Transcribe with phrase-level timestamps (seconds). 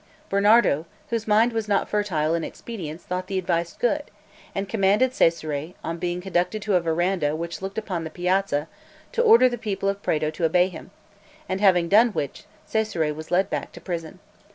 [0.29, 4.01] Bernardo, whose mind was not fertile in expedients, thought the advice good,
[4.55, 8.67] and commanded Cesare, on being conducted to a veranda which looked upon the piazza,
[9.11, 10.89] to order the people of Prato to obey him,
[11.47, 14.17] and having done which, Cesare was led back to prison.